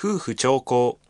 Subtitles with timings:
[0.00, 1.00] 夫婦長考。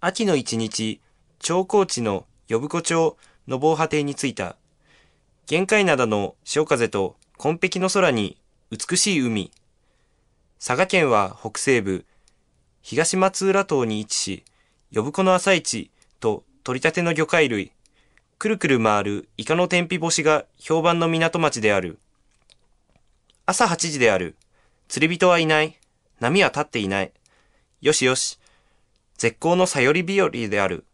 [0.00, 1.00] 秋の一日、
[1.40, 3.16] 長高地の呼子町
[3.48, 4.54] の防波堤に着いた。
[5.48, 8.36] 玄界灘の潮風と紺碧の空に
[8.70, 9.50] 美しい海。
[10.64, 12.04] 佐賀県は北西部、
[12.80, 14.44] 東松浦島に位置し、
[14.94, 15.90] 呼子の朝市
[16.20, 17.72] と取り立ての魚介類、
[18.38, 21.98] くるくる回るイカの天日干しが評判の港町である。
[23.46, 24.36] 朝8時である。
[24.86, 25.76] 釣り人はいない。
[26.20, 27.10] 波は立っていない。
[27.80, 28.40] よしよし。
[29.18, 30.84] 絶好のさより日和である。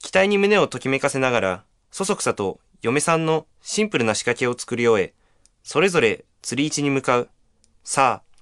[0.00, 5.14] 期待に胸をときめかせながら、そそくさと嫁さんのシンプルな仕掛けを作り終え、
[5.62, 7.28] それぞれ釣り市に向かう。
[7.84, 8.36] さあ、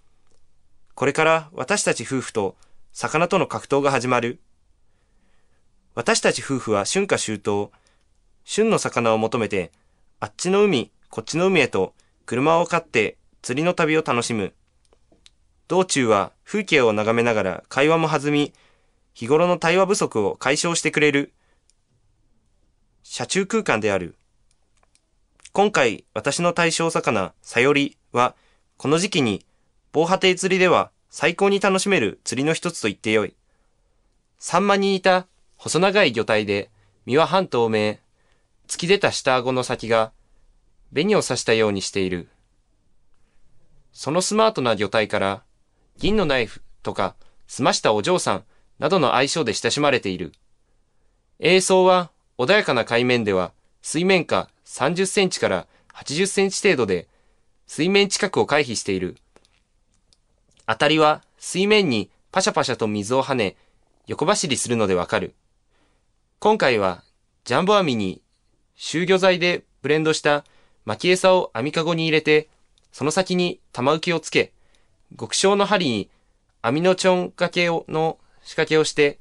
[0.94, 2.56] これから私たち夫婦と
[2.92, 4.40] 魚との格闘が始まる。
[5.94, 7.70] 私たち夫婦は春夏秋冬、
[8.44, 9.72] 旬の魚を求めて、
[10.20, 11.92] あっちの海、こっちの海へと
[12.24, 14.54] 車を買って釣りの旅を楽しむ。
[15.66, 18.52] 道中は風景を眺めながら会話も弾み、
[19.14, 21.32] 日頃の対話不足を解消してくれる、
[23.02, 24.16] 車中空間である。
[25.52, 28.34] 今回、私の対象魚、さよりは、
[28.76, 29.46] この時期に、
[29.92, 33.34] 防波堤釣りでは最高に楽しめる釣りの一つと言ってよい。
[34.40, 36.70] サンマに似た細長い魚体で、
[37.06, 37.98] 身は半透明、
[38.66, 40.12] 突き出た下顎の先が、
[40.92, 42.28] 紅を刺したようにしている。
[43.92, 45.42] そのスマートな魚体から、
[45.96, 47.14] 銀のナイフとか、
[47.46, 48.44] 澄ましたお嬢さん
[48.78, 50.32] などの愛称で親しまれている。
[51.38, 57.06] 映像は穏やかな海面では水面下30センチから80センチ程度で
[57.66, 59.16] 水面近くを回避している。
[60.66, 63.56] 当たりは水面にパシャパシャと水を跳ね
[64.06, 65.34] 横走りするのでわかる。
[66.38, 67.04] 今回は
[67.44, 68.22] ジャンボ網に
[68.74, 70.44] 集魚剤でブレンドした
[70.84, 72.48] 巻き餌を網かごに入れて
[72.90, 74.53] その先に玉浮きをつけ
[75.18, 76.10] 極小の針に
[76.62, 79.18] 網のちょん掛けをの仕掛けをして、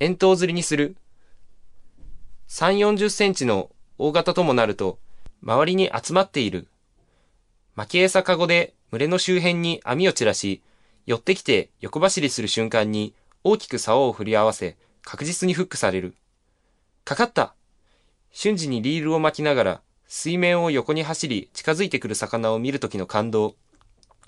[0.00, 0.96] 円筒釣りにする。
[2.48, 4.98] 3、40センチの大型ともなると、
[5.42, 6.66] 周りに集まっている。
[7.74, 10.62] 巻き餌かごで群れの周辺に網を散らし、
[11.06, 16.14] 寄ってきて横走りする瞬間に大きく竿を振り合わせ、確実にフックされる。
[17.04, 17.54] かかった
[18.32, 23.56] 瞬時にリールを巻きながら、水面を横に走り近づいてくる魚を見るときの感動。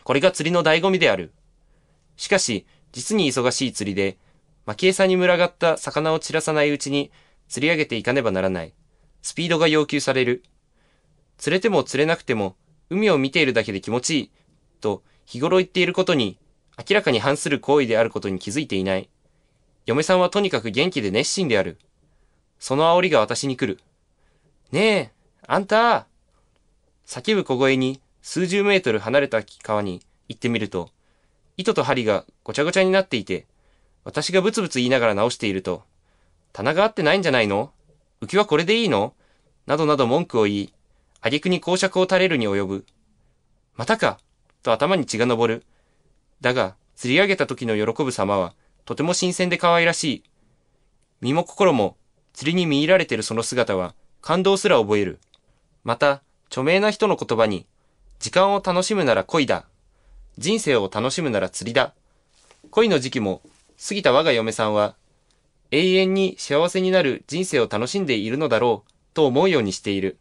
[0.07, 1.33] これが釣りの醍醐味である。
[2.17, 4.19] しかし、実に忙しい釣りで、
[4.65, 7.11] 巻き餌に群がった魚を散らさないうちに
[7.49, 8.73] 釣り上げていかねばならない。
[9.21, 10.45] スピードが要求される。
[11.39, 12.55] 釣れても釣れなくても、
[12.89, 14.31] 海を見ているだけで気持ちいい、
[14.81, 16.39] と日頃言っていることに、
[16.79, 19.09] 明らかに反する行為であることに気づいていない。
[19.87, 21.79] 嫁さんはとにかく元気で熱心である。
[22.61, 23.81] その煽りが私に来る。
[24.71, 25.11] ねえ、
[25.49, 26.07] あんた
[27.05, 30.91] 叫ぶ小声に数十メートル離れた川に行ってみると、
[31.57, 33.47] 糸と針がごちゃごちゃになっていて、
[34.03, 35.85] 私がブツブツ言いながら直していると、
[36.53, 37.71] 棚が合ってないんじゃないの？
[38.21, 39.15] 浮きはこれでいいの？
[39.67, 40.73] などなど文句を言い、
[41.21, 42.85] 挙句に公爵を垂れるに及ぶ。
[43.77, 44.19] またか
[44.65, 45.63] と頭に血が昇る。
[46.41, 48.55] だが、釣り上げた時の喜ぶ様は、
[48.87, 50.25] とても新鮮で可愛らしい。
[51.21, 51.97] 身も心も、
[52.33, 55.21] 釣りに見入られてるその姿は、感動すら覚える。
[55.85, 57.67] また、著名な人の言葉に、
[58.19, 59.67] 時間を楽しむなら恋だ。
[60.39, 61.95] 人生を楽しむなら釣りだ。
[62.71, 63.43] 恋の時期も
[63.89, 64.97] 過ぎた我が嫁さんは
[65.71, 70.19] 永遠に幸せになる人生を楽しんでいるのだろうと思うようにしている。